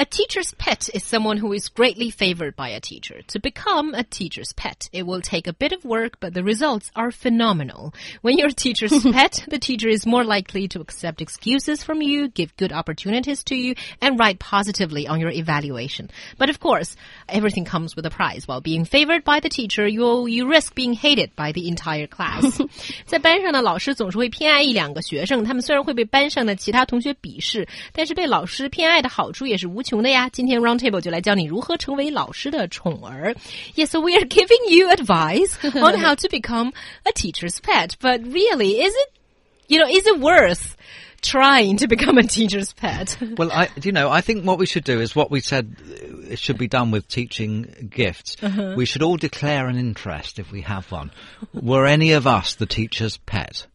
[0.00, 3.22] A teacher's pet is someone who is greatly favored by a teacher.
[3.28, 6.90] To become a teacher's pet, it will take a bit of work, but the results
[6.94, 7.94] are phenomenal.
[8.20, 12.28] When you're a teacher's pet, the teacher is more likely to accept excuses from you,
[12.28, 16.10] give good opportunities to you, and write positively on your evaluation.
[16.36, 16.94] But of course,
[17.26, 18.46] everything comes with a price.
[18.46, 22.60] While being favored by the teacher, you you risk being hated by the entire class.
[23.06, 29.86] 在班上呢，老师总是会偏爱一两个学生，他们虽然会被班上的其他同学鄙视，但是被老师偏爱的好处也是无穷。
[29.90, 30.28] 穷的呀。
[30.28, 33.34] 今天 Roundtable 就来教你如何成为老师的宠儿。
[33.74, 36.72] Yes, so we are giving you advice on how to become
[37.04, 37.96] a teacher's pet.
[38.00, 39.12] But really, is it,
[39.68, 40.76] you know, is it worth?
[41.22, 43.16] trying to become a teacher's pet.
[43.36, 45.74] well, I, you know, I think what we should do is what we said
[46.28, 48.36] it should be done with teaching gifts.
[48.42, 48.74] Uh-huh.
[48.76, 51.10] We should all declare an interest if we have one.
[51.52, 53.66] Were any of us the teacher's pet?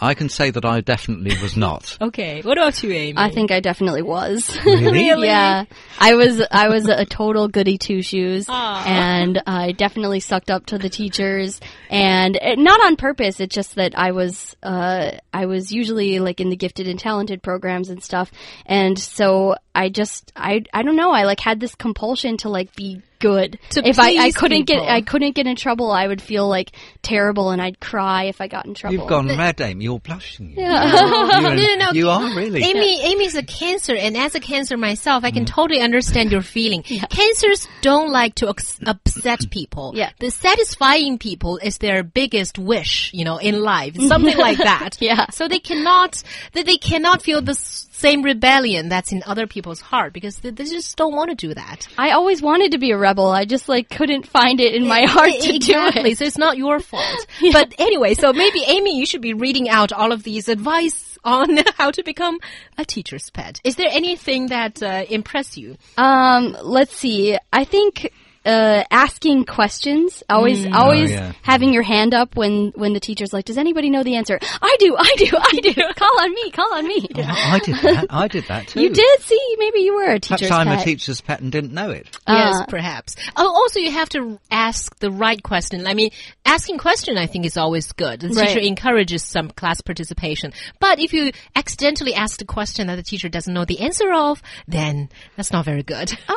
[0.00, 1.96] I can say that I definitely was not.
[2.00, 2.42] okay.
[2.42, 3.14] What about you, Amy?
[3.16, 4.56] I think I definitely was.
[4.66, 4.90] Really?
[4.90, 5.28] really?
[5.28, 5.64] Yeah.
[5.98, 10.78] I was I was a total goody two shoes and I definitely sucked up to
[10.78, 13.40] the teachers and it, not on purpose.
[13.40, 17.42] It's just that I was uh, I was usually like in the gifted and talented
[17.42, 18.30] programs and stuff.
[18.66, 22.74] And so I just I I don't know, I like had this compulsion to like
[22.74, 23.58] be good.
[23.70, 24.84] To if I, I couldn't people.
[24.84, 28.40] get I couldn't get in trouble, I would feel like terrible and I'd cry if
[28.40, 28.96] I got in trouble.
[28.96, 29.84] You've gone mad, Amy.
[29.84, 30.54] You're blushing.
[30.56, 30.90] Yeah.
[31.40, 31.90] no, no, no.
[31.92, 32.62] You are really.
[32.62, 35.48] Amy, Amy's a cancer, and as a cancer myself, I can mm.
[35.48, 36.84] totally understand your feeling.
[36.96, 37.04] Yeah.
[37.06, 39.92] Cancers don't like to upset people.
[39.94, 40.12] Yeah.
[40.18, 43.96] The satisfying people is their biggest wish, you know, in life.
[43.96, 44.96] Something like that.
[44.98, 45.26] Yeah.
[45.30, 50.36] So they cannot, they cannot feel the same rebellion that's in other people's heart because
[50.38, 51.88] they, they just don't want to do that.
[51.98, 53.32] I always wanted to be a rebel.
[53.32, 56.02] I just like couldn't find it in my heart to exactly.
[56.02, 56.18] do it.
[56.18, 57.26] So it's not your fault.
[57.40, 57.50] yeah.
[57.52, 61.58] But anyway, so maybe Amy, you should be reading out all of these advice on
[61.78, 62.38] how to become
[62.78, 63.60] a teacher's pet.
[63.64, 65.76] Is there anything that uh, impressed you?
[65.96, 67.36] Um, let's see.
[67.52, 68.12] I think
[68.46, 70.72] uh, asking questions, always, mm.
[70.72, 71.32] always oh, yeah.
[71.42, 74.38] having your hand up when, when the teacher's like, does anybody know the answer?
[74.40, 75.74] I do, I do, I do.
[75.96, 77.08] call on me, call on me.
[77.16, 78.06] Oh, I did that.
[78.10, 78.82] I did that too.
[78.82, 79.20] You did?
[79.22, 80.80] See, maybe you were a teacher's Perhaps I'm pet.
[80.80, 82.06] a teacher's pet and didn't know it.
[82.28, 83.16] Yes, uh, perhaps.
[83.36, 85.86] Oh, also you have to ask the right question.
[85.86, 86.10] I mean,
[86.44, 88.20] asking question I think is always good.
[88.20, 88.48] The right.
[88.48, 90.52] teacher encourages some class participation.
[90.78, 94.40] But if you accidentally ask the question that the teacher doesn't know the answer of,
[94.68, 96.12] then that's not very good.
[96.12, 96.34] Uh,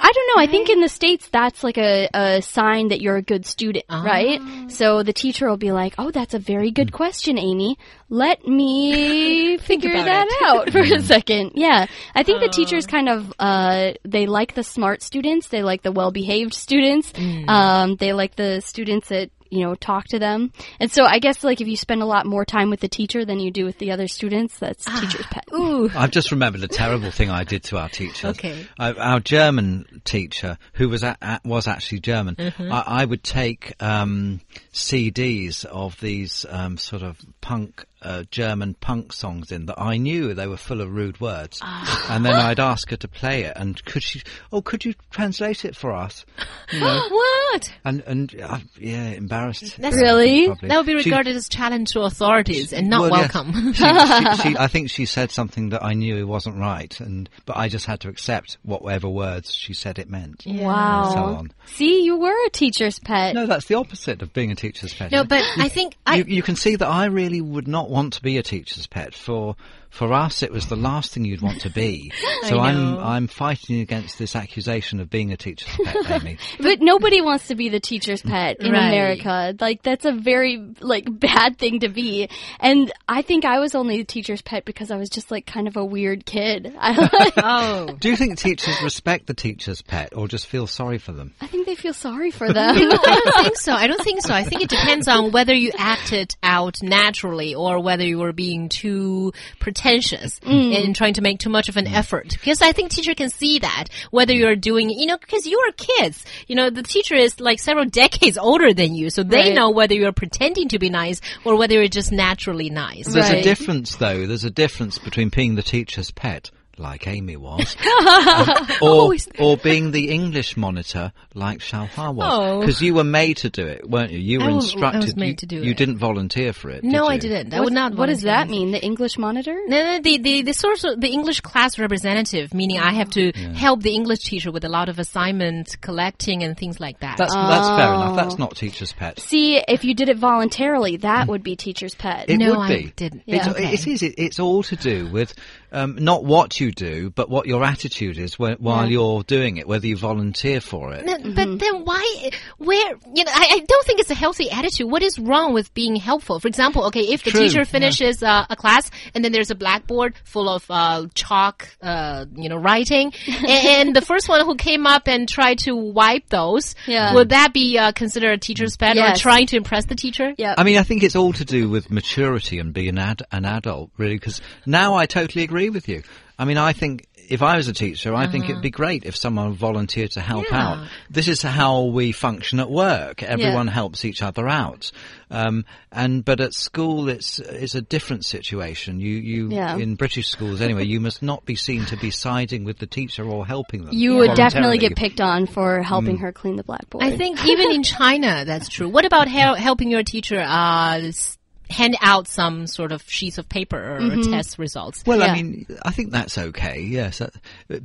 [0.00, 0.42] I don't know.
[0.42, 3.86] I think in the States that's like a, a sign that you're a good student,
[3.88, 4.02] ah.
[4.02, 4.38] right?
[4.70, 7.78] So the teacher will be like, "Oh, that's a very good question, Amy.
[8.10, 11.52] Let me figure that out for a second.
[11.54, 12.46] Yeah, I think uh.
[12.46, 12.88] the teachers uh.
[12.88, 15.48] kind of uh, they like the smart students.
[15.48, 17.12] They like the well-behaved students.
[17.12, 17.48] Mm.
[17.48, 20.52] Um, they like the students that you know, talk to them.
[20.80, 23.24] And so I guess like if you spend a lot more time with the teacher
[23.24, 25.44] than you do with the other students, that's ah, teacher's pet.
[25.52, 25.90] Ooh.
[25.94, 28.28] I've just remembered a terrible thing I did to our teacher.
[28.28, 28.66] Okay.
[28.78, 32.72] our German teacher, who was a, was actually German, mm-hmm.
[32.72, 34.40] I, I, would take um,
[34.72, 40.34] CDs of these um, sort of punk uh, German punk songs in that I knew
[40.34, 42.06] they were full of rude words, ah.
[42.10, 44.22] and then I'd ask her to play it, and could she?
[44.52, 46.24] Oh, could you translate it for us?
[46.70, 47.08] You know?
[47.08, 47.72] what?
[47.82, 49.78] And and uh, yeah, embarrassed.
[49.78, 53.72] That's really that would be regarded she, as challenge to authorities and not well, welcome.
[53.74, 54.42] Yes.
[54.42, 57.68] she, she, I think she said something that I knew wasn't right, and but I
[57.68, 60.44] just had to accept whatever words she said it meant.
[60.44, 60.66] Yeah.
[60.66, 61.10] Wow.
[61.14, 61.52] So on.
[61.66, 63.34] See, you were a teacher's pet.
[63.34, 65.10] No, that's the opposite of being a teacher's pet.
[65.10, 68.14] No, but I think you, I, you can see that I really would not want
[68.14, 69.14] to be a teacher's pet.
[69.14, 69.56] For
[69.90, 72.12] for us, it was the last thing you'd want to be.
[72.42, 76.38] so I'm I'm fighting against this accusation of being a teacher's pet, Amy.
[76.60, 78.88] but nobody wants to be the teacher's pet in right.
[78.88, 79.54] America.
[79.58, 82.28] Like that's a very like bad thing to be.
[82.60, 85.68] And I think I was only the teacher's pet because I was just like kind
[85.68, 86.74] of a weird kid.
[86.78, 87.96] oh.
[87.98, 91.34] Do you think teachers respect the teacher's pet or just feel sorry for them?
[91.40, 92.76] I think they feel sorry for them.
[92.76, 93.72] I don't think so.
[93.72, 94.34] I don't think so.
[94.34, 98.68] I think it depends on whether you acted out naturally or whether you were being
[98.68, 99.32] too
[99.78, 100.84] pretentious mm.
[100.84, 102.30] and trying to make too much of an effort.
[102.30, 105.72] Because I think teacher can see that whether you're doing, you know, because you are
[105.72, 106.24] kids.
[106.46, 109.54] You know, the teacher is like several decades older than you, so they right.
[109.54, 113.12] know whether you're pretending to be nice or whether you're just naturally nice.
[113.12, 113.38] There's right.
[113.38, 114.26] a difference, though.
[114.26, 118.48] There's a difference between being the teacher's pet like Amy was, um,
[118.82, 122.60] or or being the English monitor like Xiaohua was, Oh.
[122.60, 124.18] because you were made to do it, weren't you?
[124.18, 125.02] You were I was- I instructed.
[125.04, 125.76] was made you, to do you it.
[125.76, 126.84] didn't volunteer for it.
[126.84, 127.54] No, did I didn't.
[127.54, 127.94] I would not.
[127.96, 128.70] what does that mean?
[128.72, 129.56] The English monitor?
[129.66, 133.32] No, no, the, the, the sort of, the English class representative, meaning I have to
[133.32, 137.16] help the English teacher with a lot of assignments, collecting and things like that.
[137.18, 138.12] That's that's fair enough.
[138.12, 138.16] Oh.
[138.16, 139.18] That's not teacher's pet.
[139.20, 142.28] See, if you did it voluntarily, that would be teacher's pet.
[142.28, 142.92] It No, would I be.
[142.96, 143.22] didn't.
[143.26, 143.50] It's, Yeah.
[143.52, 143.72] Okay.
[143.72, 144.02] It is.
[144.02, 145.34] It, it's all to do with
[145.72, 148.90] um, not what you do, but what your attitude is when, while Yeah.
[148.92, 151.04] you're doing it, whether you volunteer for it.
[151.04, 154.90] No, But then why, where, you know, I, I don't think it's a healthy attitude.
[154.90, 156.40] What is wrong with being helpful?
[156.40, 157.64] For example, okay, if the True, teacher yeah.
[157.64, 162.48] finishes uh, a class and then there's a blackboard full of uh, chalk, uh, you
[162.48, 166.74] know, writing, and, and the first one who came up and tried to wipe those,
[166.86, 167.14] Yeah.
[167.14, 169.18] would that be uh, considered a teacher's pet Yes.
[169.18, 170.32] or trying to impress the teacher?
[170.36, 170.54] Yep.
[170.58, 173.44] I mean, I think it's all to do with maturity and being an, ad, an
[173.44, 176.02] adult, really, because now I totally agree with you.
[176.38, 179.16] I mean, I think if I was a teacher, I think it'd be great if
[179.16, 180.62] someone volunteered to help Yeah.
[180.66, 180.88] out.
[181.10, 183.22] This is how we function at work.
[183.22, 184.90] Everyone helps each other out.
[185.30, 189.00] Um, and, but at school, it's, it's a different situation.
[189.00, 189.76] You, you, Yeah.
[189.76, 193.24] in British schools anyway, you must not be seen to be siding with the teacher
[193.24, 193.92] or helping them.
[193.94, 196.20] you would definitely get picked on for helping Mm.
[196.20, 197.04] her clean the blackboard.
[197.04, 198.88] I think even in China, that's true.
[198.88, 201.37] What about hel- helping your teacher uh, s-
[201.70, 204.32] hand out some sort of sheets of paper or Mm-hmm.
[204.32, 205.02] test results?
[205.06, 205.26] Well, Yeah.
[205.26, 206.80] I mean, I think that's okay.
[206.80, 207.34] Yes, that,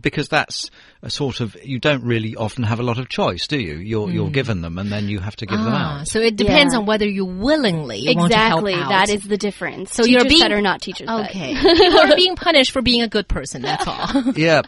[0.01, 0.69] because that's
[1.01, 3.75] a sort of you don't really often have a lot of choice, do you?
[3.75, 6.07] You're you're given them, and then you have to give them Ah, out.
[6.07, 6.80] so it depends Yeah.
[6.80, 8.74] on whether you willingly want to help exactly.
[8.75, 8.89] out.
[8.89, 9.94] That is the difference.
[9.94, 11.53] So teacher's you're being- pet or not teacher's okay.
[11.56, 13.62] People are being punished for being a good person.
[13.62, 14.24] That's all.
[14.36, 14.63] Yeah,